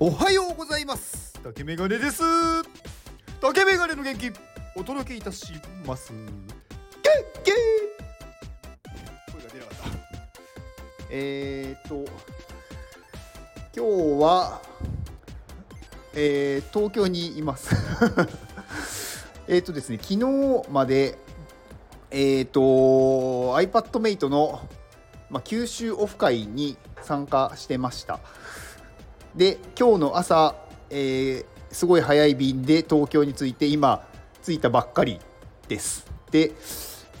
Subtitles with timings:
[0.00, 1.32] おはようございます。
[1.42, 2.22] 竹メガネです。
[3.40, 4.30] 竹メガネの元気
[4.76, 6.12] お届けいたします。
[6.12, 6.22] 元
[7.42, 7.50] 気。
[9.32, 9.88] 声が出なかった。
[11.10, 12.04] えー、っと
[13.76, 14.62] 今日は
[16.14, 17.74] えー、東京にいます。
[19.48, 21.18] えっとですね昨日まで
[22.12, 22.60] えー、っと
[23.60, 24.60] iPadMate の、
[25.28, 28.20] まあ、九州オフ会に参加してました
[29.34, 30.54] で今日の朝、
[30.90, 34.06] えー、すごい早い便で東京に着いて今
[34.42, 35.18] 着いたばっかり
[35.68, 36.06] です。
[36.30, 36.52] で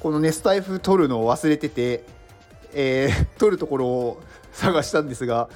[0.00, 2.04] このねスタイフ取るのを忘れてて、
[2.72, 5.48] えー、 取るところを探したんですが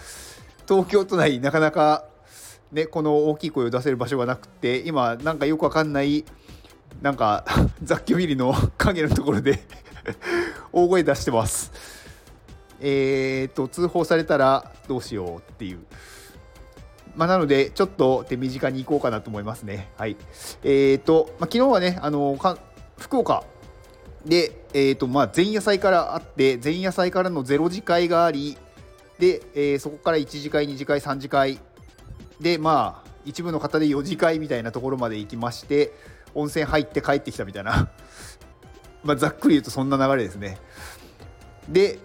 [0.69, 2.05] 東京都内なかなか
[2.73, 6.25] ねこの大きい声を出せる場所がなくて今なんかよくわかんない
[7.01, 7.45] なんか
[7.83, 9.65] 雑居ビルの影のところで
[10.73, 11.73] 大声出してます。
[12.85, 15.85] えー、っと通報されたらどうしようっていう。
[17.17, 19.91] まあ、なので、ちょっと手短に行こうかなと思いますね。
[19.97, 20.17] はい。
[20.63, 22.39] えっ、ー、と、まあ、昨日はね、あの
[22.99, 23.45] 福岡
[24.25, 28.57] で、えーとまあ、前夜祭からあって、前夜祭からの0次会があり、
[29.19, 31.59] で、えー、そこから1次会、2次会、3次会、
[32.41, 35.93] で、まあ、一部の方で4次会みたいなところまで行きまして、
[36.35, 37.91] 温泉入って帰ってきたみたいな、
[39.05, 40.59] まあ、ざっくり言うとそんな流れですね。
[41.69, 41.99] で、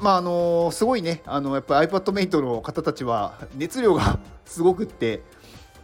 [0.00, 1.22] まああのすごいね。
[1.26, 5.22] あのやっぱり iPadMate の方たちは熱量が すごくって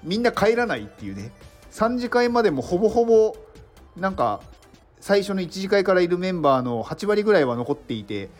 [0.03, 1.33] みんな帰らないっていうね。
[1.71, 3.37] 3次会までもほぼほぼ
[3.97, 4.41] なんか
[5.01, 8.31] 最初の1次会からいるメンバーの8割ぐらいは残っていて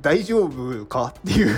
[0.00, 1.54] 大丈夫かっていう。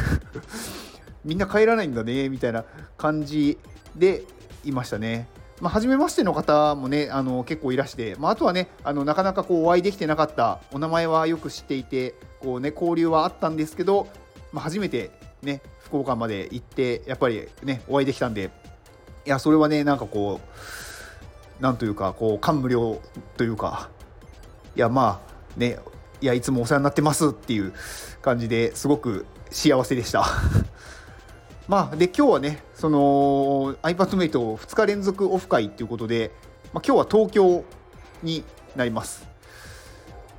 [1.25, 2.65] みんな帰らないんだねみたいな
[2.97, 3.59] 感じ
[3.95, 4.25] で
[4.65, 5.27] いましたね。
[5.61, 14.09] まあ、初めましての方もねあの結構いらして、まあ、あとはねあのなかなかこうお会いできてなかったお名前はよく知っていてこう、ね、交流はあったんですけど、
[14.53, 15.11] まあ、初めて、
[15.43, 18.51] ね、福岡まで行ってやっぱりねお会いできたんで
[19.27, 20.41] いやそれはねなんかこ
[21.59, 23.01] うなんというかこう感無量
[23.37, 23.91] というか
[24.77, 25.79] いやまあね
[26.23, 27.75] いやいつもお世話になってますっていう
[28.23, 30.25] 感じですごく幸せでした。
[31.71, 36.33] まあ、で今日はねその iPadMate2 日連続オフ会ということで、
[36.73, 37.65] まあ、今日は東京
[38.25, 38.43] に
[38.75, 39.29] なります。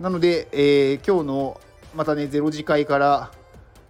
[0.02, 1.62] なので、えー、今日の
[1.96, 3.32] またね0次会から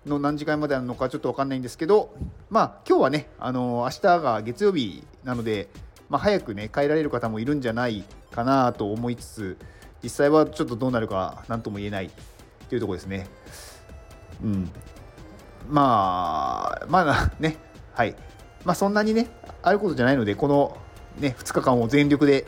[0.06, 2.16] の何時間まであるのかちょっと分かんないんですけど
[2.52, 5.68] まあ今日はねあの明日が月曜日なので、
[6.10, 9.58] まあ、早くね帰られる方もいるんじゃないかなと思いつつ
[10.04, 12.12] 実際はちょっとどうなるか何とも言えない
[12.70, 13.26] というところですね。
[14.44, 14.72] うん。
[15.70, 16.51] ま
[16.88, 17.58] まあね、
[17.94, 18.16] はい。
[18.64, 19.30] まあそんなにね、
[19.64, 20.78] あることじゃないので、この
[21.20, 22.46] ね、2日間を全力で、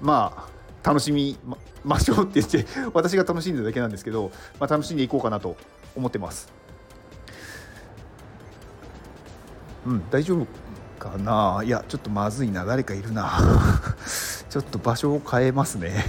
[0.00, 0.48] ま
[0.84, 1.38] あ、楽しみ
[1.84, 5.56] ましょうって言って、私が楽しんでるだけなんですけど、まあ、楽しんでいこうかなと
[5.94, 6.52] 思ってます。
[9.86, 10.46] うん、大丈夫
[10.98, 11.62] かな？
[11.64, 12.64] いや、ちょっとまずいな。
[12.64, 13.38] 誰かいるな。
[14.48, 16.04] ちょっと場所を変えますね。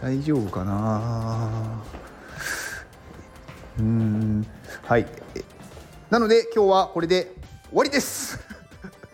[0.00, 1.82] 大丈夫かな？
[3.78, 4.46] うん
[4.84, 5.06] はい
[6.08, 7.34] なので今日はこれで
[7.68, 8.38] 終わりです。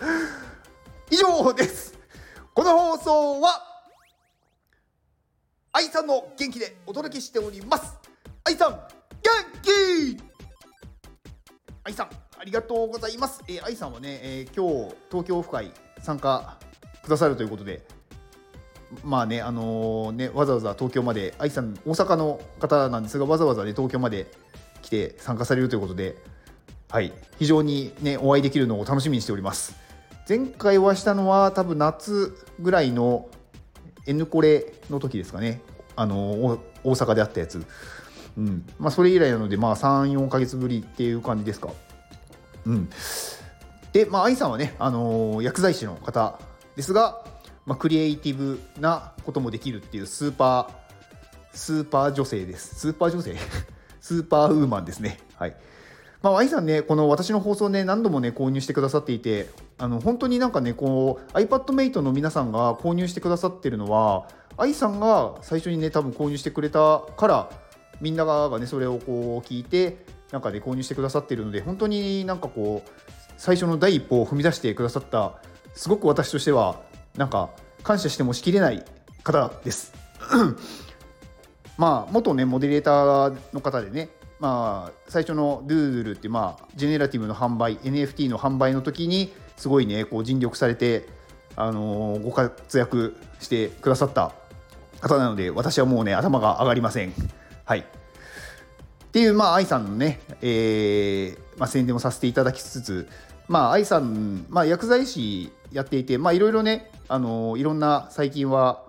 [1.11, 1.99] 以上です。
[2.55, 3.63] この放送は
[5.73, 7.95] 愛さんの元気でお届けしております。
[8.45, 8.89] 愛さん元
[9.63, 10.23] 気！
[11.85, 15.73] 愛さんありがとうございます、えー、愛さんはね、えー、今日東京オフ会
[16.03, 16.59] 参加
[17.03, 17.87] くださるということで
[19.03, 24.31] まあね、あのー、ね、わざわざ東京まで、愛さん、大阪の方なんですが、わざわざね、東京まで
[24.83, 26.17] 来て参加されるということで、
[26.93, 29.75] はい、非常にね、お会いできるのを楽しみにしております。
[30.29, 33.31] 前回はしたのは、多分夏ぐらいの
[34.07, 35.63] N コレの時ですかね、
[35.97, 37.65] あの大阪であったやつ。
[38.37, 41.71] うんまあ、それ以来なので、まあ、3、4か月ぶりっていう感じですか。
[42.67, 42.91] うん、
[43.95, 46.39] で、まあ、愛さんはね、あのー、薬剤師の方
[46.77, 47.25] ですが、
[47.65, 52.75] まあ、クリエイティブなこともできるっていうスーパー、スーパー女性です。
[52.75, 53.35] スーパー女性？
[54.03, 55.19] スーパーウーマンですね。
[55.37, 55.57] はい。
[56.23, 59.49] まあ、愛さんね、この私の放送ね、何度もね、購入してくださっていて、
[59.79, 67.51] あの、本当になんかね、こう、iPadMate の皆さんが購入してくださってるのは、愛さんが最初にね、多分購入してくれたから、
[68.01, 72.91] みんながね、それをこう聞いて、なんかね、購入してくださってるので、本当になんかこう、
[73.37, 75.35] 最初の第一歩を踏み出してくださった、
[75.75, 76.81] すごく私としては、
[77.17, 77.51] なんか
[77.83, 78.85] 感謝してもしきれない
[79.25, 79.93] 方です。
[81.79, 84.11] まあ元ねモデレーターの方でね
[84.43, 91.09] まあ最初の Doodle ってまあジェネラティブの販売 NFT の販売の時にすごいねこう尽力されて
[91.55, 94.33] あのー、ご活躍してくださった
[95.01, 97.13] 方なので私はもうね頭が上がりません。
[97.65, 97.85] はいっ
[99.13, 103.09] ていうまあ愛さんのね、えーまあ、宣伝をさせていただきつつ
[103.47, 108.83] まあ愛さん、まあ、薬剤師やっていてまあいろいろねあのいろんな最近は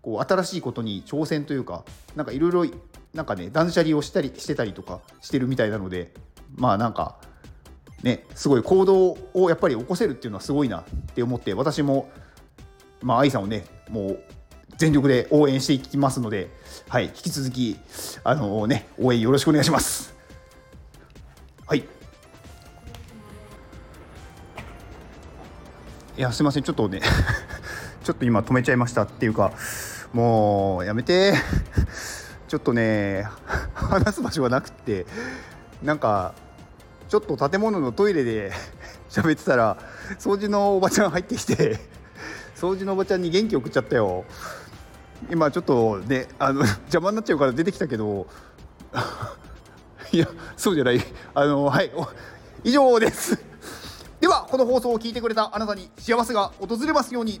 [0.00, 1.84] こう新しいことに挑戦というか
[2.14, 2.64] なんかいろいろ
[3.16, 6.12] なんかね断捨離をしたりしてたりとかしてるみたいなので
[6.54, 7.16] まあなんか
[8.02, 10.84] ねすごい行動をやっぱり起こせるっていうのはすごいなっ
[11.14, 12.10] て思って私も
[13.02, 14.20] まあ愛さんをねもう
[14.76, 16.50] 全力で応援していきますので、
[16.88, 17.78] はい、引き続き
[18.22, 20.14] あのね応援よろしくお願いします。
[21.66, 21.84] はい
[26.18, 27.00] いやすいませんちょっとね
[28.04, 29.52] ちょっと今止めちゃいましたっていうか
[30.12, 31.34] もうやめて
[32.48, 33.28] ちょっとね
[33.74, 35.06] 話す場所がなくて
[35.82, 36.34] なんか
[37.08, 38.52] ちょっと建物のトイレで
[39.10, 39.76] 喋ってたら
[40.18, 41.78] 掃除のおばちゃん入ってきて
[42.54, 44.24] 掃除のおばちゃんに元気送っちゃったよ。
[45.30, 48.26] 今ちょっとねあの邪魔になっちゃうから出てきたけど
[50.12, 51.00] いやそうじゃない。
[51.34, 51.90] あのはい
[52.64, 53.38] 以上です。
[54.20, 57.40] ではこの放送を聞いてくれたあなたに幸せが訪れますように。